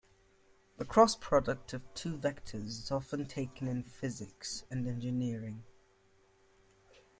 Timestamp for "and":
4.71-4.87